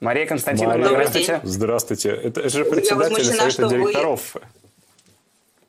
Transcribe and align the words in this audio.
Мария 0.00 0.26
Константиновна, 0.26 0.78
Мария, 0.78 1.08
здравствуйте. 1.08 1.40
Здравствуйте. 1.44 2.08
Это 2.10 2.48
же 2.48 2.64
председатель 2.64 3.24
Совета 3.24 3.68
директоров. 3.68 4.34
Вы... 4.34 4.40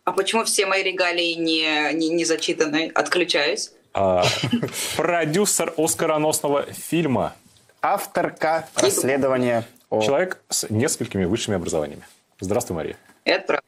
А 0.05 0.13
почему 0.13 0.45
все 0.45 0.65
мои 0.65 0.83
регалии 0.83 1.33
не, 1.33 1.93
не, 1.93 2.09
не 2.09 2.23
зачитаны? 2.23 2.91
Отключаюсь. 2.95 3.71
А, 3.93 4.23
продюсер 4.95 5.73
оскароносного 5.77 6.63
фильма. 6.71 7.35
Авторка 7.81 8.67
расследования. 8.75 9.65
О... 9.89 10.01
Человек 10.01 10.41
с 10.49 10.69
несколькими 10.69 11.25
высшими 11.25 11.57
образованиями. 11.57 12.03
Здравствуй, 12.39 12.77
Мария. 12.77 12.97
Это 13.25 13.45
правда. 13.45 13.65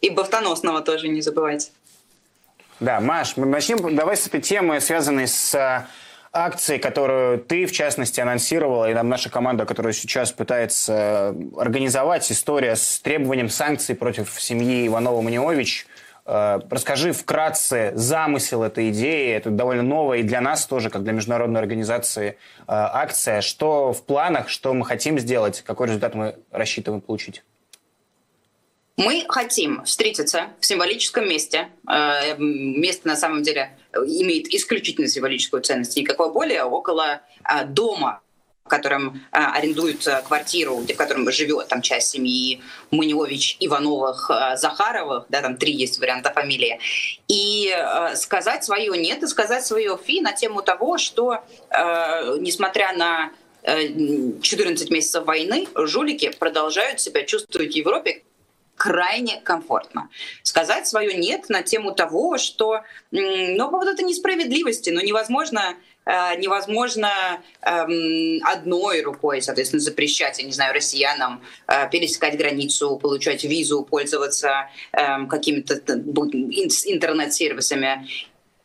И 0.00 0.08
бафтоносного 0.08 0.80
тоже 0.80 1.08
не 1.08 1.20
забывайте. 1.20 1.70
Да, 2.80 3.00
Маш, 3.00 3.36
мы 3.36 3.44
начнем. 3.44 3.94
Давай 3.94 4.16
с 4.16 4.26
этой 4.26 4.40
темы, 4.40 4.80
связанной 4.80 5.28
с 5.28 5.86
а, 6.36 6.46
акцией, 6.46 6.78
которую 6.78 7.38
ты, 7.38 7.66
в 7.66 7.72
частности, 7.72 8.20
анонсировала, 8.20 8.90
и 8.90 8.94
там 8.94 9.08
наша 9.08 9.30
команда, 9.30 9.64
которая 9.64 9.92
сейчас 9.92 10.32
пытается 10.32 11.34
э, 11.34 11.58
организовать, 11.58 12.30
история 12.30 12.76
с 12.76 13.00
требованием 13.00 13.48
санкций 13.48 13.94
против 13.94 14.40
семьи 14.40 14.86
Иванова-Манилович. 14.86 15.86
Э, 16.26 16.60
расскажи 16.68 17.12
вкратце 17.12 17.92
замысел 17.94 18.62
этой 18.62 18.90
идеи. 18.90 19.32
Это 19.32 19.50
довольно 19.50 19.82
новая 19.82 20.18
и 20.18 20.22
для 20.22 20.40
нас 20.40 20.66
тоже, 20.66 20.90
как 20.90 21.04
для 21.04 21.12
международной 21.12 21.60
организации, 21.60 22.30
э, 22.30 22.34
акция. 22.66 23.40
Что 23.40 23.92
в 23.92 24.04
планах, 24.04 24.48
что 24.48 24.74
мы 24.74 24.84
хотим 24.84 25.18
сделать, 25.18 25.62
какой 25.62 25.86
результат 25.88 26.14
мы 26.14 26.36
рассчитываем 26.50 27.00
получить? 27.00 27.42
Мы 28.96 29.26
хотим 29.28 29.84
встретиться 29.84 30.48
в 30.58 30.64
символическом 30.64 31.28
месте. 31.28 31.68
Э, 31.86 32.34
место 32.38 33.06
на 33.08 33.16
самом 33.16 33.42
деле 33.42 33.76
имеет 33.92 34.46
исключительно 34.48 35.06
символическую 35.06 35.62
ценность, 35.62 35.96
никакого 35.96 36.32
более, 36.32 36.64
около 36.64 37.20
э, 37.44 37.66
дома, 37.66 38.22
в 38.64 38.68
котором 38.68 39.16
э, 39.32 39.36
арендуют 39.36 40.08
квартиру, 40.26 40.78
в 40.78 40.94
котором 40.94 41.30
живет 41.30 41.68
там 41.68 41.82
часть 41.82 42.08
семьи 42.08 42.62
Манилович, 42.90 43.58
Ивановых, 43.60 44.30
Захаровых, 44.54 45.26
да, 45.28 45.42
там 45.42 45.58
три 45.58 45.74
есть 45.74 45.98
варианта 45.98 46.32
фамилии, 46.32 46.80
и 47.28 47.70
сказать 48.14 48.64
свое 48.64 48.96
нет, 48.96 49.22
и 49.22 49.26
сказать 49.26 49.66
свое 49.66 49.98
фи 50.02 50.22
на 50.22 50.32
тему 50.32 50.62
того, 50.62 50.96
что 50.96 51.44
несмотря 52.40 52.96
на 52.96 53.30
14 53.62 54.90
месяцев 54.90 55.24
войны 55.26 55.66
жулики 55.74 56.30
продолжают 56.38 57.00
себя 57.00 57.24
чувствовать 57.24 57.72
в 57.74 57.76
Европе 57.76 58.22
крайне 58.76 59.40
комфортно. 59.40 60.10
Сказать 60.42 60.86
свое 60.86 61.16
«нет» 61.16 61.48
на 61.48 61.62
тему 61.62 61.92
того, 61.92 62.38
что 62.38 62.82
ну, 63.10 63.70
по 63.70 63.78
поводу 63.78 64.02
несправедливости, 64.02 64.90
но 64.90 65.00
невозможно 65.00 65.74
э, 66.04 66.36
невозможно 66.38 67.10
эм, 67.62 68.40
одной 68.44 69.02
рукой, 69.02 69.42
соответственно, 69.42 69.80
запрещать, 69.80 70.38
я 70.38 70.44
не 70.44 70.52
знаю, 70.52 70.74
россиянам 70.74 71.42
э, 71.66 71.88
пересекать 71.90 72.36
границу, 72.36 72.96
получать 72.96 73.44
визу, 73.44 73.82
пользоваться 73.82 74.70
эм, 74.92 75.28
какими-то 75.28 75.74
интернет-сервисами 75.74 78.06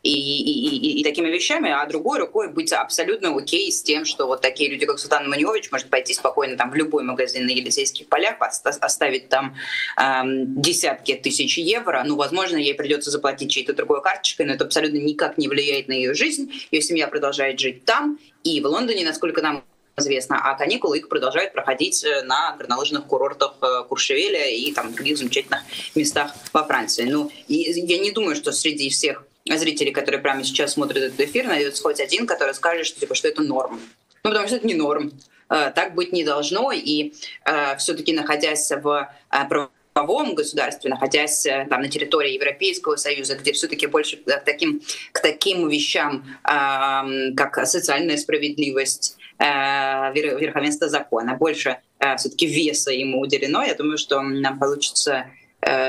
и, 0.04 0.12
и, 0.12 0.76
и, 0.78 1.00
и 1.00 1.04
такими 1.04 1.30
вещами, 1.30 1.70
а 1.70 1.86
другой 1.86 2.20
рукой 2.20 2.50
быть 2.50 2.74
абсолютно 2.74 3.36
окей 3.36 3.72
с 3.72 3.84
тем, 3.84 4.06
что 4.06 4.26
вот 4.26 4.42
такие 4.42 4.70
люди, 4.70 4.86
как 4.86 4.98
Султан 4.98 5.30
Маньевич, 5.30 5.72
может 5.72 5.90
пойти 5.90 6.14
спокойно 6.14 6.58
там 6.58 6.72
в 6.72 6.76
любой 6.76 7.04
магазин 7.04 7.46
на 7.46 7.52
Елисейских 7.52 8.08
полях, 8.08 8.38
оставить 8.40 9.30
там 9.30 9.56
эм, 9.98 10.60
десятки 10.60 11.14
тысяч 11.14 11.58
евро, 11.58 12.04
ну, 12.06 12.16
возможно, 12.16 12.58
ей 12.58 12.74
придется 12.74 13.12
заплатить 13.12 13.52
чьей-то 13.52 13.74
другой 13.74 14.02
карточкой, 14.02 14.48
но 14.48 14.54
это 14.54 14.66
абсолютно 14.66 14.98
никак 14.98 15.38
не 15.38 15.48
влияет 15.48 15.88
на 15.88 15.94
ее 15.94 16.14
жизнь, 16.16 16.52
ее 16.72 16.82
семья 16.82 17.08
продолжает 17.08 17.60
жить 17.60 17.86
там, 17.86 18.18
и 18.44 18.60
в 18.60 18.66
Лондоне, 18.66 19.06
насколько 19.06 19.42
нам 19.42 19.64
известно, 19.98 20.40
а 20.42 20.56
каникулы 20.56 20.98
их 20.98 21.10
продолжают 21.10 21.54
проходить 21.54 22.04
э, 22.04 22.24
на 22.24 22.56
горнолыжных 22.58 23.06
курортах 23.06 23.56
э, 23.62 23.84
Куршевеля 23.88 24.50
и 24.50 24.72
там 24.72 24.94
других 24.94 25.18
замечательных 25.18 25.62
местах 25.96 26.34
во 26.54 26.64
Франции. 26.64 27.04
Ну, 27.04 27.32
я 27.48 28.00
не 28.00 28.12
думаю, 28.12 28.36
что 28.36 28.52
среди 28.52 28.90
всех 28.90 29.26
зрителей, 29.46 29.92
которые 29.92 30.22
прямо 30.22 30.44
сейчас 30.44 30.74
смотрят 30.74 31.04
этот 31.04 31.20
эфир, 31.20 31.48
найдется 31.48 31.82
хоть 31.82 32.00
один, 32.00 32.28
который 32.28 32.54
скажет, 32.54 32.86
что, 32.86 33.00
типа, 33.00 33.16
что 33.16 33.28
это 33.28 33.42
норм. 33.42 33.80
Ну, 34.24 34.30
потому 34.30 34.48
что 34.48 34.58
это 34.58 34.68
не 34.68 34.76
норм. 34.76 35.12
Э, 35.50 35.72
так 35.76 35.96
быть 35.96 36.14
не 36.14 36.24
должно. 36.24 36.72
И 36.72 37.14
э, 37.46 37.76
все-таки 37.78 38.14
находясь 38.14 38.72
в 38.72 39.10
э, 39.32 39.66
правовом 39.94 40.36
государстве, 40.36 40.90
находясь 40.90 41.46
там 41.70 41.82
на 41.82 41.90
территории 41.90 42.34
Европейского 42.34 42.96
Союза, 42.96 43.36
где 43.36 43.52
все-таки 43.52 43.88
больше 43.88 44.18
к 44.18 44.40
таким, 44.46 44.82
к 45.12 45.20
таким 45.20 45.68
вещам, 45.68 46.24
э, 46.44 47.34
как 47.36 47.66
социальная 47.68 48.18
справедливость, 48.18 49.18
верховенство 49.40 50.88
закона, 50.88 51.34
больше 51.34 51.80
все-таки 52.16 52.46
веса 52.46 52.92
ему 52.92 53.22
уделено, 53.22 53.64
я 53.64 53.74
думаю, 53.74 53.98
что 53.98 54.22
нам 54.22 54.60
получится 54.60 55.32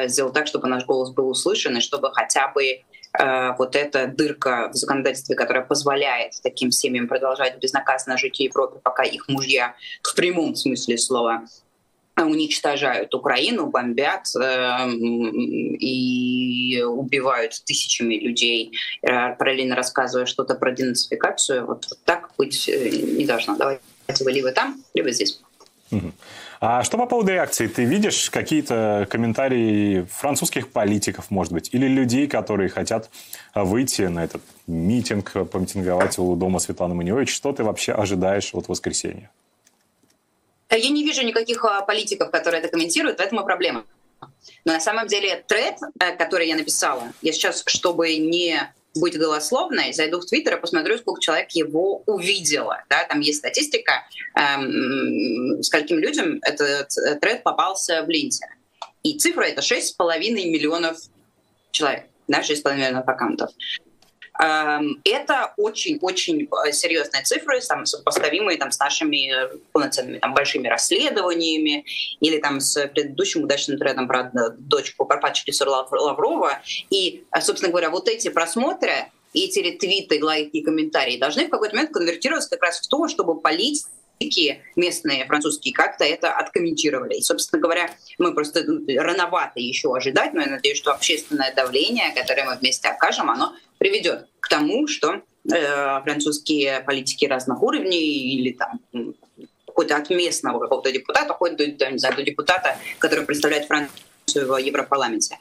сделать 0.07 0.33
так, 0.33 0.47
чтобы 0.47 0.69
наш 0.69 0.87
голос 0.87 1.11
был 1.11 1.29
услышан, 1.29 1.77
и 1.77 1.81
чтобы 1.83 2.11
хотя 2.15 2.49
бы 2.49 2.81
вот 3.19 3.77
эта 3.77 4.07
дырка 4.07 4.71
в 4.73 4.77
законодательстве, 4.77 5.37
которая 5.37 5.65
позволяет 5.65 6.33
таким 6.43 6.71
семьям 6.71 7.09
продолжать 7.09 7.59
безнаказанно 7.59 8.17
жить 8.17 8.37
в 8.37 8.41
Европе, 8.41 8.81
пока 8.83 9.03
их 9.03 9.29
мужья 9.29 9.75
в 10.03 10.15
прямом 10.15 10.55
смысле 10.55 10.97
слова 10.97 11.45
уничтожают 12.17 13.15
Украину, 13.15 13.67
бомбят 13.67 14.27
э, 14.37 14.91
и 14.91 16.83
убивают 16.83 17.53
тысячами 17.65 18.15
людей, 18.15 18.73
э, 19.03 19.35
параллельно 19.37 19.75
рассказывая 19.75 20.27
что-то 20.27 20.55
про 20.55 20.73
денацификацию. 20.73 21.67
Вот, 21.67 21.87
вот 21.89 21.99
так 22.05 22.31
быть 22.37 22.69
э, 22.69 22.91
не 22.91 23.25
должно. 23.25 23.57
Давайте 23.57 23.83
вы 24.25 24.33
либо 24.33 24.53
там, 24.53 24.83
либо 24.95 25.11
здесь. 25.11 25.41
А 26.65 26.85
что 26.85 26.97
по 26.97 27.07
поводу 27.07 27.33
реакции? 27.33 27.67
Ты 27.67 27.83
видишь 27.83 28.31
какие-то 28.31 29.09
комментарии 29.11 30.07
французских 30.09 30.71
политиков, 30.71 31.29
может 31.29 31.53
быть, 31.53 31.71
или 31.73 31.89
людей, 31.89 32.29
которые 32.29 32.69
хотят 32.69 33.11
выйти 33.53 34.03
на 34.03 34.23
этот 34.23 34.43
митинг, 34.69 35.33
помитинговать 35.51 36.21
у 36.21 36.37
дома 36.37 36.61
Светланы 36.61 36.95
Манилович? 36.95 37.35
Что 37.35 37.53
ты 37.53 37.65
вообще 37.65 37.91
ожидаешь 37.91 38.55
от 38.55 38.69
воскресенья? 38.69 39.29
Я 40.71 40.89
не 40.89 41.03
вижу 41.03 41.27
никаких 41.27 41.65
а, 41.65 41.81
политиков, 41.81 42.31
которые 42.31 42.61
это 42.61 42.69
комментируют, 42.69 43.19
в 43.19 43.21
этом 43.21 43.41
и 43.41 43.45
проблема. 43.45 43.85
Но 44.65 44.75
на 44.75 44.81
самом 44.81 45.09
деле 45.09 45.43
тред, 45.49 45.79
э, 45.99 46.15
который 46.17 46.47
я 46.47 46.55
написала, 46.55 47.13
я 47.23 47.33
сейчас, 47.33 47.65
чтобы 47.67 48.17
не 48.19 48.73
быть 48.95 49.19
голословной, 49.19 49.93
зайду 49.93 50.21
в 50.21 50.27
Твиттер 50.27 50.57
и 50.57 50.61
посмотрю, 50.61 50.99
сколько 50.99 51.21
человек 51.21 51.51
его 51.53 52.03
увидело. 52.07 52.83
Да? 52.91 53.05
Там 53.05 53.21
есть 53.21 53.39
статистика, 53.39 54.07
эм, 54.35 55.63
скольким 55.63 55.99
людям 55.99 56.39
этот 56.43 56.91
тред 57.21 57.43
попался 57.43 58.03
в 58.03 58.09
ленте. 58.09 58.47
И 59.03 59.19
цифра 59.19 59.43
это 59.43 59.63
6,5 59.63 60.51
миллионов 60.51 60.99
человек, 61.71 62.05
да, 62.29 62.43
6,5 62.43 62.77
миллионов 62.77 63.09
аккаунтов. 63.09 63.51
Эм, 64.41 65.01
это 65.05 65.53
очень-очень 65.59 66.49
э, 66.67 66.73
серьезные 66.73 67.23
цифры, 67.23 67.61
там, 67.61 67.85
сопоставимые 67.85 68.57
там, 68.57 68.73
с 68.73 68.79
нашими 68.79 69.31
полноценными 69.73 70.19
там, 70.19 70.33
большими 70.33 70.69
расследованиями 70.69 71.85
или 72.21 72.39
там, 72.39 72.61
с 72.61 72.87
предыдущим 72.89 73.43
удачным 73.43 73.79
трендом 73.79 74.09
про 74.09 74.31
дочку 74.59 75.05
Карпатчикису 75.05 75.69
Лаврова. 75.69 76.61
И, 76.89 77.25
э, 77.31 77.41
собственно 77.43 77.71
говоря, 77.71 77.91
вот 77.91 78.09
эти 78.09 78.29
просмотры, 78.29 79.11
эти 79.35 79.59
ретвиты, 79.59 80.23
лайки 80.25 80.59
и 80.59 80.63
комментарии 80.63 81.19
должны 81.19 81.47
в 81.47 81.51
какой-то 81.51 81.75
момент 81.75 81.93
конвертироваться 81.93 82.51
как 82.51 82.63
раз 82.63 82.81
в 82.81 82.89
то, 82.89 83.09
чтобы 83.09 83.41
политики 84.23 84.63
местные 84.77 85.27
французские 85.27 85.75
как-то 85.75 86.05
это 86.05 86.33
откомментировали. 86.33 87.15
И, 87.15 87.23
собственно 87.23 87.61
говоря, 87.61 87.91
мы 88.19 88.35
просто 88.35 88.65
ну, 88.65 88.85
рановато 88.97 89.61
еще 89.61 89.95
ожидать, 89.95 90.33
но 90.35 90.43
я 90.43 90.49
надеюсь, 90.49 90.79
что 90.79 90.93
общественное 90.93 91.53
давление, 91.55 92.13
которое 92.15 92.45
мы 92.45 92.57
вместе 92.57 92.89
окажем, 92.89 93.31
оно 93.31 93.55
приведет 93.79 94.27
к 94.41 94.49
тому, 94.49 94.87
что 94.87 95.23
э, 95.53 96.01
французские 96.03 96.81
политики 96.81 97.25
разных 97.27 97.63
уровней 97.63 98.37
или 98.37 98.53
там 98.53 98.81
какой-то 99.67 99.97
от 99.97 100.11
местного 100.11 100.61
какого-то 100.61 100.93
депутата, 100.93 101.33
хоть 101.35 101.57
до, 101.57 101.65
знаю, 101.99 102.17
до 102.17 102.23
депутата, 102.23 102.77
который 102.99 103.25
представляет 103.25 103.67
Францию 103.67 103.93
в 104.35 104.57
Европарламенте. 104.57 105.39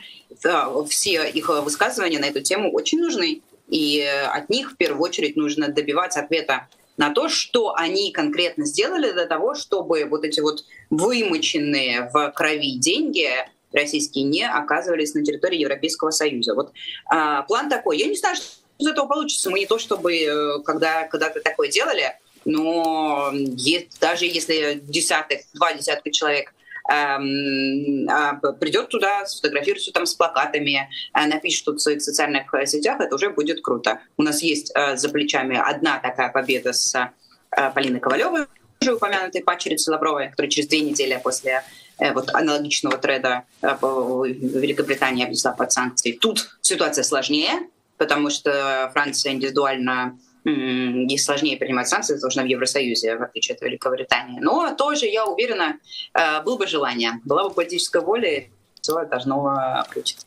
Все 0.89 1.29
их 1.29 1.49
высказывания 1.49 2.19
на 2.19 2.25
эту 2.25 2.41
тему 2.41 2.71
очень 2.71 2.99
нужны. 2.99 3.41
И 3.69 4.01
от 4.01 4.49
них 4.49 4.71
в 4.71 4.77
первую 4.77 5.01
очередь 5.01 5.35
нужно 5.35 5.69
добивать 5.69 6.17
ответа 6.17 6.67
на 7.01 7.09
то, 7.09 7.29
что 7.29 7.73
они 7.73 8.11
конкретно 8.11 8.63
сделали 8.63 9.11
для 9.11 9.25
того, 9.25 9.55
чтобы 9.55 10.05
вот 10.05 10.23
эти 10.23 10.39
вот 10.39 10.65
вымоченные 10.91 12.11
в 12.13 12.31
крови 12.35 12.77
деньги 12.77 13.27
российские 13.73 14.25
не 14.25 14.47
оказывались 14.47 15.15
на 15.15 15.23
территории 15.23 15.57
Европейского 15.57 16.11
Союза. 16.11 16.53
Вот 16.53 16.73
а, 17.07 17.41
план 17.41 17.69
такой. 17.69 17.97
Я 17.97 18.05
не 18.05 18.15
знаю, 18.15 18.35
что 18.35 18.45
из 18.77 18.85
этого 18.85 19.07
получится. 19.07 19.49
Мы 19.49 19.61
не 19.61 19.65
то 19.65 19.79
чтобы 19.79 20.13
э, 20.15 20.59
когда 20.63 21.07
когда-то 21.07 21.41
такое 21.41 21.69
делали, 21.69 22.19
но 22.45 23.31
есть, 23.33 23.99
даже 23.99 24.25
если 24.25 24.79
десяток, 24.83 25.39
два 25.55 25.73
десятка 25.73 26.11
человек 26.11 26.53
придет 28.59 28.89
туда, 28.89 29.25
сфотографируется 29.25 29.91
там 29.91 30.05
с 30.05 30.13
плакатами, 30.13 30.89
э, 31.13 31.25
напишет 31.25 31.59
что-то 31.59 31.77
в 31.77 31.81
своих 31.81 32.01
социальных 32.01 32.51
сетях, 32.65 32.99
это 32.99 33.15
уже 33.15 33.29
будет 33.29 33.61
круто. 33.61 34.01
У 34.17 34.23
нас 34.23 34.41
есть 34.41 34.71
э, 34.75 34.97
за 34.97 35.09
плечами 35.09 35.57
одна 35.57 35.99
такая 35.99 36.29
победа 36.31 36.73
с 36.73 37.11
Полиной 37.73 37.99
Ковалевой, 37.99 38.45
уже 38.81 38.95
упомянутой 38.95 39.43
пачерицы 39.43 39.91
Лавровой, 39.91 40.29
которая 40.29 40.49
через 40.49 40.67
две 40.67 40.81
недели 40.81 41.19
после 41.23 41.63
э, 41.99 42.13
вот 42.13 42.33
аналогичного 42.33 42.97
треда 42.97 43.43
э, 43.61 43.67
Великобритания 43.69 45.25
объявила 45.25 45.51
под 45.51 45.71
санкции. 45.71 46.13
Тут 46.13 46.57
ситуация 46.61 47.03
сложнее, 47.03 47.69
потому 47.97 48.31
что 48.31 48.89
Франция 48.93 49.33
индивидуально 49.33 50.17
ей 50.45 51.17
сложнее 51.17 51.57
принимать 51.57 51.87
санкции, 51.87 52.15
потому 52.15 52.31
что 52.31 52.41
в 52.41 52.45
Евросоюзе, 52.45 53.17
в 53.17 53.23
отличие 53.23 53.55
от 53.55 53.61
Великобритании. 53.61 54.39
Но 54.39 54.75
тоже, 54.75 55.05
я 55.05 55.25
уверена, 55.25 55.77
э, 56.13 56.41
было 56.43 56.57
бы 56.57 56.67
желание, 56.67 57.19
была 57.25 57.47
бы 57.47 57.53
политическая 57.53 58.01
воля, 58.01 58.45
все 58.81 59.05
должно 59.05 59.83
включиться. 59.87 60.25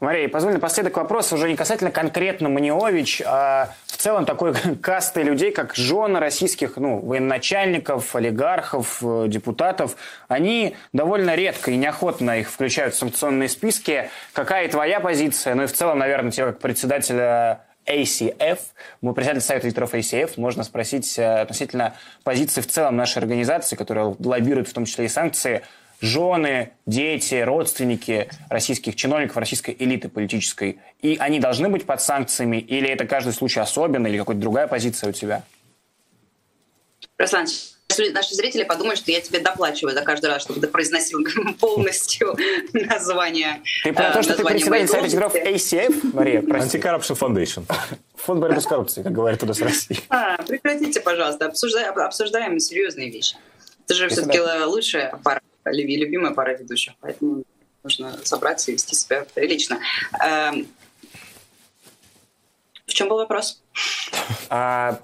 Мария, 0.00 0.28
позволь 0.28 0.52
напоследок 0.54 0.96
вопрос 0.98 1.32
уже 1.32 1.48
не 1.48 1.56
касательно 1.56 1.90
конкретно 1.90 2.50
Маниович, 2.50 3.22
а 3.24 3.74
в 3.86 3.96
целом 3.96 4.26
такой 4.26 4.52
касты 4.82 5.22
людей, 5.22 5.52
как 5.52 5.74
жены 5.74 6.20
российских 6.20 6.76
ну, 6.76 6.98
военачальников, 6.98 8.14
олигархов, 8.14 8.98
э, 9.02 9.24
депутатов, 9.28 9.96
они 10.28 10.76
довольно 10.92 11.34
редко 11.34 11.70
и 11.70 11.76
неохотно 11.76 12.40
их 12.40 12.50
включают 12.50 12.94
в 12.94 12.98
санкционные 12.98 13.48
списки. 13.48 14.10
Какая 14.34 14.68
твоя 14.68 15.00
позиция? 15.00 15.54
Ну 15.54 15.62
и 15.62 15.66
в 15.66 15.72
целом, 15.72 15.98
наверное, 15.98 16.30
тебе 16.30 16.46
как 16.46 16.58
председателя 16.58 17.64
ACF, 17.86 18.58
мы 19.00 19.14
председатель 19.14 19.40
Совета 19.40 19.66
ветеров 19.66 19.94
ACF, 19.94 20.32
можно 20.36 20.64
спросить 20.64 21.18
э, 21.18 21.40
относительно 21.40 21.94
позиции 22.24 22.60
в 22.60 22.66
целом 22.66 22.96
нашей 22.96 23.18
организации, 23.18 23.76
которая 23.76 24.14
лоббирует 24.18 24.68
в 24.68 24.72
том 24.72 24.84
числе 24.84 25.06
и 25.06 25.08
санкции, 25.08 25.62
жены, 26.00 26.72
дети, 26.84 27.36
родственники 27.36 28.28
российских 28.48 28.96
чиновников, 28.96 29.36
российской 29.36 29.74
элиты 29.78 30.08
политической, 30.08 30.78
и 31.00 31.16
они 31.18 31.40
должны 31.40 31.68
быть 31.68 31.86
под 31.86 32.02
санкциями, 32.02 32.58
или 32.58 32.88
это 32.88 33.06
каждый 33.06 33.32
случай 33.32 33.60
особенно, 33.60 34.06
или 34.06 34.18
какая-то 34.18 34.40
другая 34.40 34.66
позиция 34.66 35.10
у 35.10 35.12
тебя? 35.12 35.42
Руслан, 37.18 37.46
наши 38.12 38.34
зрители 38.34 38.64
подумают, 38.64 38.98
что 38.98 39.10
я 39.10 39.20
тебе 39.20 39.40
доплачиваю 39.40 39.94
за 39.94 40.02
каждый 40.02 40.26
раз, 40.26 40.42
чтобы 40.42 40.60
ты 40.60 40.66
произносил 40.66 41.20
полностью 41.60 42.36
название. 42.72 43.62
Ты 43.84 43.92
про 43.92 44.10
то, 44.12 44.22
что 44.22 44.34
ты 44.34 44.44
председатель 44.44 44.88
Совета 44.88 45.08
Тигров 45.08 45.34
ACF, 45.34 46.10
Мария, 46.12 46.42
прости. 46.42 46.78
Anti-Corruption 46.78 47.18
Foundation. 47.18 47.64
Фонд 48.16 48.40
борьбы 48.40 48.60
с 48.60 48.66
коррупцией, 48.66 49.04
как 49.04 49.12
говорят 49.12 49.40
туда 49.40 49.54
с 49.54 49.60
России. 49.60 49.98
А, 50.08 50.36
прекратите, 50.42 51.00
пожалуйста, 51.00 51.46
обсуждаем 51.46 52.58
серьезные 52.58 53.10
вещи. 53.10 53.36
Это 53.84 53.94
же 53.94 54.08
все-таки 54.08 54.40
лучшая 54.64 55.18
пара 55.22 55.40
любимая 55.64 56.32
пара 56.32 56.56
ведущих, 56.56 56.94
поэтому 57.00 57.42
нужно 57.82 58.18
собраться 58.24 58.70
и 58.70 58.74
вести 58.74 58.94
себя 58.94 59.26
прилично. 59.34 59.80
В 62.86 62.94
чем 62.94 63.08
был 63.08 63.16
вопрос? 63.16 63.62
А, 64.48 65.00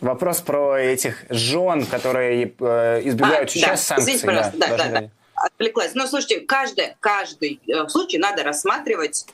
вопрос 0.00 0.40
про 0.40 0.78
этих 0.78 1.24
жен, 1.28 1.84
которые 1.84 2.54
э, 2.58 3.00
избегают 3.04 3.50
а, 3.50 3.52
сейчас 3.52 3.80
да. 3.80 3.96
санкций. 3.96 4.14
Извините, 4.14 4.26
пожалуйста, 4.26 4.58
да, 4.58 4.68
да, 4.68 4.76
да, 4.76 5.00
да. 5.00 5.10
Отвлеклась. 5.34 5.94
Ну, 5.94 6.06
слушайте, 6.06 6.40
каждый, 6.40 6.96
каждый 7.00 7.60
э, 7.68 7.88
случай 7.88 8.16
надо 8.16 8.42
рассматривать 8.42 9.26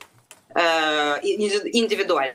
э, 0.54 0.60
индивидуально. 1.22 2.34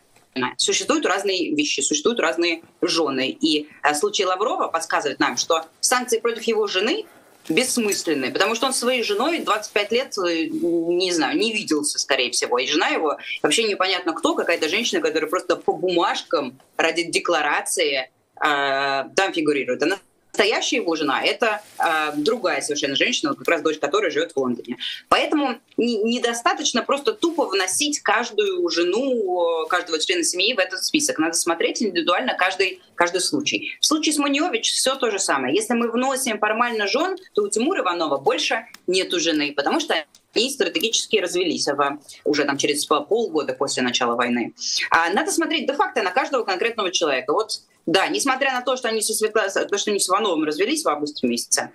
Существуют 0.57 1.05
разные 1.05 1.53
вещи, 1.53 1.81
существуют 1.81 2.19
разные 2.19 2.61
жены. 2.81 3.29
И 3.29 3.67
э, 3.83 3.93
случай 3.93 4.25
Лаврова 4.25 4.67
подсказывает 4.69 5.19
нам, 5.19 5.35
что 5.35 5.65
санкции 5.81 6.19
против 6.19 6.43
его 6.43 6.67
жены 6.67 7.05
бессмысленный, 7.49 8.31
потому 8.31 8.55
что 8.55 8.67
он 8.67 8.73
своей 8.73 9.03
женой 9.03 9.39
25 9.39 9.91
лет, 9.91 10.17
э, 10.17 10.45
не 10.47 11.11
знаю, 11.11 11.37
не 11.37 11.53
виделся, 11.53 11.99
скорее 11.99 12.31
всего. 12.31 12.57
И 12.57 12.67
жена 12.67 12.87
его 12.87 13.17
вообще 13.41 13.63
непонятно 13.63 14.13
кто, 14.13 14.35
какая-то 14.35 14.69
женщина, 14.69 15.01
которая 15.01 15.29
просто 15.29 15.55
по 15.55 15.73
бумажкам 15.73 16.59
ради 16.77 17.03
декларации 17.03 17.99
э, 18.01 18.07
там 18.39 19.33
фигурирует. 19.33 19.83
Она 19.83 19.97
Настоящая 20.35 20.77
его 20.77 20.97
жена— 20.97 21.21
это 21.23 21.61
э, 21.79 22.11
другая 22.17 22.59
совершенно 22.59 22.97
женщина, 22.97 23.33
как 23.35 23.47
раз 23.47 23.61
дочь 23.61 23.79
которой 23.79 24.11
живет 24.11 24.33
в 24.33 24.37
Лондоне. 24.37 24.75
Поэтому 25.07 25.59
не, 25.77 25.95
недостаточно 26.03 26.83
просто 26.83 27.13
тупо 27.13 27.45
вносить 27.45 28.01
каждую 28.01 28.67
жену, 28.69 29.65
каждого 29.69 29.97
члена 29.97 30.25
семьи 30.25 30.53
в 30.53 30.59
этот 30.59 30.83
список. 30.83 31.19
Надо 31.19 31.35
смотреть 31.35 31.81
индивидуально 31.81 32.33
каждый, 32.33 32.81
каждый 32.95 33.21
случай. 33.21 33.77
В 33.79 33.85
случае 33.85 34.11
с 34.11 34.17
Маньевич 34.17 34.73
все 34.73 34.95
то 34.95 35.09
же 35.09 35.19
самое. 35.19 35.55
Если 35.55 35.73
мы 35.73 35.89
вносим 35.89 36.37
формально 36.37 36.85
жен, 36.85 37.15
то 37.33 37.43
у 37.43 37.47
Тимура 37.47 37.81
Иванова 37.81 38.17
больше 38.17 38.65
нету 38.87 39.21
жены, 39.21 39.53
потому 39.55 39.79
что 39.79 40.03
они 40.35 40.49
стратегически 40.51 41.17
развелись 41.17 41.67
в, 41.67 41.99
уже 42.23 42.45
там 42.45 42.57
через 42.57 42.85
полгода 42.85 43.53
после 43.53 43.83
начала 43.83 44.15
войны. 44.15 44.53
А 44.91 45.09
надо 45.11 45.31
смотреть 45.31 45.67
де-факто 45.67 46.03
на 46.03 46.11
каждого 46.11 46.43
конкретного 46.43 46.91
человека. 46.91 47.33
Вот 47.33 47.61
да, 47.85 48.07
несмотря 48.07 48.53
на 48.53 48.61
то, 48.61 48.75
что 48.77 48.89
они 48.89 49.01
со, 49.01 49.13
Светла... 49.13 49.47
то, 49.49 49.77
что 49.77 49.91
они 49.91 49.99
с 49.99 50.09
Ивановым 50.09 50.43
развелись 50.43 50.83
в 50.83 50.89
августе 50.89 51.27
месяце, 51.27 51.71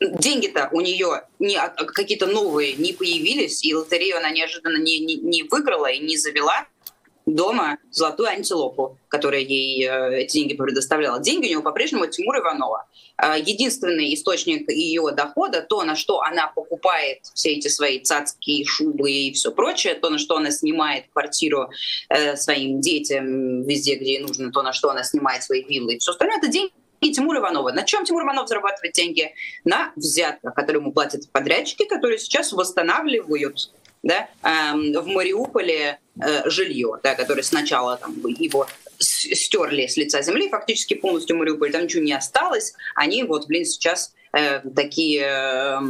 деньги-то 0.00 0.70
у 0.72 0.80
нее 0.80 1.22
не, 1.38 1.56
а, 1.56 1.68
какие-то 1.68 2.26
новые 2.26 2.74
не 2.74 2.92
появились, 2.92 3.62
и 3.64 3.74
лотерею 3.74 4.16
она 4.16 4.30
неожиданно 4.30 4.78
не, 4.78 4.98
не, 4.98 5.16
не 5.16 5.42
выиграла 5.44 5.90
и 5.90 5.98
не 5.98 6.16
завела 6.16 6.66
дома 7.26 7.78
золотую 7.90 8.28
антилопу, 8.28 8.98
которая 9.08 9.40
ей 9.40 9.86
э, 9.86 10.22
эти 10.22 10.38
деньги 10.38 10.54
предоставляла. 10.54 11.20
Деньги 11.20 11.46
у 11.46 11.50
него 11.50 11.62
по-прежнему 11.62 12.06
Тимур 12.06 12.38
Иванова. 12.38 12.86
Э, 13.16 13.34
единственный 13.38 14.14
источник 14.14 14.70
ее 14.70 15.10
дохода, 15.12 15.62
то, 15.62 15.82
на 15.84 15.96
что 15.96 16.20
она 16.20 16.48
покупает 16.48 17.18
все 17.34 17.54
эти 17.54 17.68
свои 17.68 18.00
цацкие 18.00 18.64
шубы 18.64 19.10
и 19.10 19.32
все 19.32 19.52
прочее, 19.52 19.94
то, 19.94 20.10
на 20.10 20.18
что 20.18 20.36
она 20.36 20.50
снимает 20.50 21.06
квартиру 21.12 21.70
э, 22.08 22.36
своим 22.36 22.80
детям 22.80 23.62
везде, 23.62 23.96
где 23.96 24.14
ей 24.14 24.20
нужно, 24.20 24.50
то, 24.52 24.62
на 24.62 24.72
что 24.72 24.90
она 24.90 25.04
снимает 25.04 25.42
свои 25.42 25.62
виллы 25.62 25.94
и 25.94 25.98
все 25.98 26.12
остальное, 26.12 26.38
это 26.38 26.48
деньги 26.48 26.72
и 27.00 27.12
Тимур 27.12 27.38
Иванова. 27.38 27.72
На 27.72 27.84
чем 27.84 28.04
Тимур 28.04 28.24
Иванов 28.24 28.48
зарабатывает 28.48 28.94
деньги? 28.94 29.34
На 29.64 29.92
взятках, 29.96 30.54
которые 30.54 30.80
ему 30.80 30.92
платят 30.92 31.30
подрядчики, 31.32 31.84
которые 31.84 32.18
сейчас 32.18 32.52
восстанавливают 32.52 33.72
да, 34.02 34.28
эм, 34.42 34.92
в 34.92 35.06
Мариуполе 35.06 35.98
э, 36.22 36.48
жилье, 36.48 36.98
да, 37.02 37.14
которое 37.14 37.42
сначала 37.42 37.96
там, 37.96 38.14
его 38.26 38.66
стерли 38.98 39.86
с 39.86 39.96
лица 39.96 40.22
земли, 40.22 40.48
фактически 40.48 40.94
полностью 40.94 41.36
Мариуполь, 41.36 41.72
там 41.72 41.84
ничего 41.84 42.02
не 42.02 42.12
осталось. 42.12 42.74
Они 42.94 43.22
вот, 43.24 43.46
блин, 43.46 43.64
сейчас 43.64 44.14
э, 44.32 44.60
такие 44.74 45.22
э, 45.22 45.80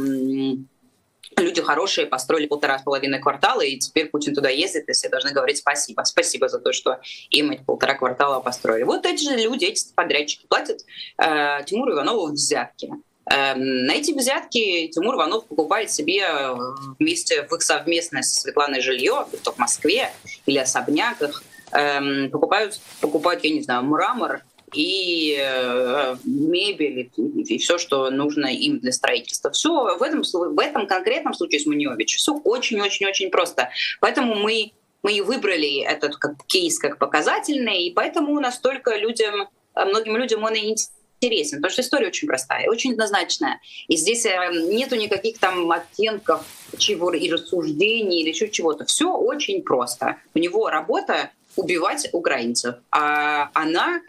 люди 1.37 1.61
хорошие, 1.61 2.07
построили 2.07 2.47
полтора 2.47 2.79
с 2.79 2.83
половиной 2.83 3.19
квартала, 3.19 3.61
и 3.61 3.77
теперь 3.77 4.07
Путин 4.07 4.33
туда 4.33 4.49
ездит, 4.49 4.89
и 4.89 4.93
все 4.93 5.09
должны 5.09 5.31
говорить 5.31 5.57
спасибо. 5.57 6.03
Спасибо 6.03 6.49
за 6.49 6.59
то, 6.59 6.71
что 6.73 6.99
им 7.29 7.51
эти 7.51 7.63
полтора 7.63 7.95
квартала 7.95 8.39
построили. 8.39 8.83
Вот 8.83 9.05
эти 9.05 9.23
же 9.23 9.35
люди, 9.35 9.65
эти 9.65 9.93
подрядчики 9.93 10.45
платят 10.47 10.81
э, 11.17 11.63
Тимуру 11.65 11.93
Иванову 11.93 12.27
взятки. 12.27 12.91
Эм, 13.25 13.85
на 13.85 13.93
эти 13.93 14.11
взятки 14.11 14.87
Тимур 14.87 15.15
Иванов 15.15 15.45
покупает 15.45 15.91
себе 15.91 16.21
э, 16.21 16.55
вместе 16.99 17.43
в 17.43 17.53
их 17.53 17.61
совместное 17.61 18.23
со 18.23 18.41
Светланой 18.41 18.81
жилье, 18.81 19.27
то 19.43 19.51
в 19.51 19.57
Москве 19.57 20.11
или 20.45 20.57
особняках, 20.57 21.43
эм, 21.71 22.29
покупают, 22.31 22.79
покупают, 22.99 23.43
я 23.43 23.51
не 23.51 23.61
знаю, 23.61 23.83
мрамор 23.83 24.41
и 24.73 25.37
э, 25.39 26.15
мебель 26.23 27.11
и, 27.15 27.57
все, 27.57 27.77
что 27.77 28.09
нужно 28.09 28.45
им 28.47 28.79
для 28.79 28.91
строительства. 28.91 29.51
Все 29.51 29.97
в 29.97 30.01
этом, 30.01 30.23
в 30.23 30.59
этом 30.59 30.87
конкретном 30.87 31.33
случае 31.33 31.59
с 31.59 31.65
Муньевич 31.65 32.17
все 32.17 32.33
очень-очень-очень 32.33 33.29
просто. 33.29 33.69
Поэтому 33.99 34.35
мы 34.35 34.71
мы 35.03 35.13
и 35.13 35.21
выбрали 35.21 35.81
этот 35.81 36.15
как 36.17 36.45
кейс 36.45 36.77
как 36.77 36.99
показательный, 36.99 37.85
и 37.85 37.91
поэтому 37.91 38.39
настолько 38.39 38.95
людям, 38.97 39.49
многим 39.73 40.15
людям 40.15 40.43
он 40.43 40.53
и 40.53 40.59
интересен 40.59 40.91
интересен, 41.21 41.57
потому 41.57 41.71
что 41.71 41.81
история 41.81 42.07
очень 42.07 42.27
простая, 42.27 42.67
очень 42.67 42.93
однозначная. 42.93 43.59
И 43.87 43.95
здесь 43.95 44.25
э, 44.25 44.31
нету 44.69 44.95
никаких 44.95 45.37
там 45.37 45.71
оттенков 45.71 46.43
чего 46.77 47.13
и 47.13 47.29
рассуждений 47.29 48.21
или 48.21 48.29
еще 48.29 48.49
чего-то. 48.49 48.85
Все 48.85 49.13
очень 49.13 49.61
просто. 49.61 50.17
У 50.33 50.39
него 50.39 50.69
работа 50.69 51.29
убивать 51.55 52.09
украинцев, 52.11 52.75
а 52.91 53.51
она 53.53 54.01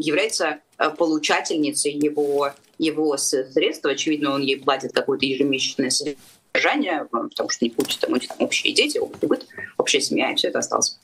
является 0.00 0.60
э, 0.78 0.90
получательницей 0.90 1.92
его, 1.92 2.52
его 2.78 3.16
средств. 3.16 3.84
Очевидно, 3.84 4.32
он 4.32 4.42
ей 4.42 4.58
платит 4.58 4.92
какое-то 4.92 5.26
ежемесячное 5.26 5.90
содержание, 5.90 7.06
потому 7.10 7.50
что 7.50 7.64
не 7.64 7.70
получит 7.70 8.00
там, 8.00 8.12
у 8.12 8.16
них 8.16 8.28
там 8.28 8.38
общие 8.40 8.72
дети, 8.72 8.98
общий 8.98 9.26
быт, 9.26 9.46
общая 9.76 10.00
семья, 10.00 10.32
и 10.32 10.36
все 10.36 10.48
это 10.48 10.58
осталось. 10.58 10.98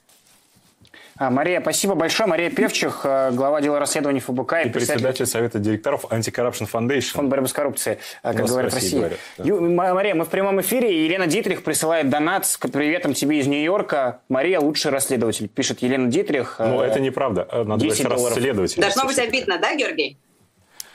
А, 1.16 1.31
Мария, 1.31 1.61
спасибо 1.61 1.95
большое. 1.95 2.28
Мария 2.28 2.50
Певчих, 2.50 3.00
э, 3.04 3.31
глава 3.33 3.61
дела 3.61 3.78
расследований 3.78 4.21
ФБК. 4.21 4.64
И, 4.64 4.69
и 4.69 4.71
председатель 4.71 5.26
Совета 5.26 5.59
директоров 5.59 6.04
Anti-Corruption 6.07 6.69
Foundation. 6.71 7.12
Фонд 7.12 7.28
борьбы 7.28 7.49
с 7.49 7.52
коррупцией, 7.52 7.99
э, 8.23 8.33
как 8.33 8.47
говорят 8.47 8.73
в 8.73 8.75
России. 8.75 8.97
Говорят, 8.97 9.19
да. 9.38 9.45
Ю, 9.45 9.61
Мария, 9.61 10.14
мы 10.14 10.25
в 10.25 10.28
прямом 10.28 10.61
эфире. 10.61 11.04
Елена 11.04 11.26
Дитрих 11.26 11.62
присылает 11.62 12.09
донат 12.09 12.47
с 12.47 12.57
приветом 12.57 13.14
тебе 13.14 13.40
из 13.40 13.47
Нью-Йорка. 13.47 14.21
Мария 14.28 14.61
лучший 14.61 14.90
расследователь, 14.90 15.49
пишет 15.49 15.83
Елена 15.83 16.09
Дитрих. 16.09 16.57
Ну, 16.59 16.81
это 16.81 17.00
неправда. 17.00 17.47
Надо 17.64 17.85
10 17.85 18.09
долларов. 18.09 18.76
Должно 18.76 19.04
быть 19.04 19.19
обидно, 19.19 19.59
да, 19.59 19.75
Георгий? 19.75 20.19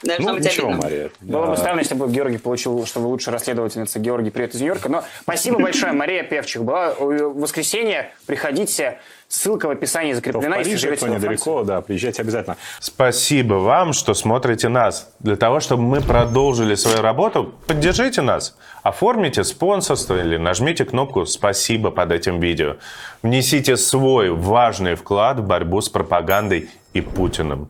Должно 0.03 0.29
ну, 0.29 0.35
быть 0.35 0.45
ничего, 0.45 0.67
обидно. 0.67 0.83
Мария. 0.83 1.11
Было 1.21 1.45
бы 1.47 1.57
странно, 1.57 1.79
если 1.79 1.95
бы 1.95 2.07
Георгий 2.07 2.37
получил, 2.37 2.85
что 2.85 2.99
вы 2.99 3.07
лучшая 3.07 3.33
расследовательница. 3.33 3.99
Георгий, 3.99 4.29
привет 4.29 4.53
из 4.53 4.61
Нью-Йорка. 4.61 4.89
Но 4.89 5.03
спасибо 5.21 5.59
большое, 5.59 5.91
Мария 5.93 6.23
Певчих. 6.23 6.63
Была 6.63 6.93
в 6.93 7.39
воскресенье. 7.39 8.11
Приходите. 8.27 8.99
Ссылка 9.29 9.67
в 9.67 9.71
описании 9.71 10.13
Кто 10.13 10.21
в 10.21 10.23
закреплена. 10.23 10.57
если 10.57 10.71
Париже, 10.71 10.95
кто 10.95 11.07
недалеко, 11.07 11.63
да, 11.63 11.81
приезжайте 11.81 12.21
обязательно. 12.21 12.55
Спасибо 12.79 13.55
вам, 13.55 13.91
что 13.91 14.13
смотрите 14.13 14.69
нас. 14.69 15.11
Для 15.19 15.35
того, 15.35 15.59
чтобы 15.59 15.83
мы 15.83 15.99
продолжили 15.99 16.75
свою 16.75 17.01
работу, 17.01 17.53
поддержите 17.67 18.21
нас. 18.21 18.55
Оформите 18.83 19.43
спонсорство 19.43 20.17
или 20.17 20.37
нажмите 20.37 20.85
кнопку 20.85 21.25
«Спасибо» 21.25 21.91
под 21.91 22.13
этим 22.13 22.39
видео. 22.39 22.77
Внесите 23.21 23.75
свой 23.75 24.29
важный 24.29 24.95
вклад 24.95 25.39
в 25.39 25.43
борьбу 25.45 25.81
с 25.81 25.89
пропагандой 25.89 26.69
и 26.93 27.01
Путиным. 27.01 27.69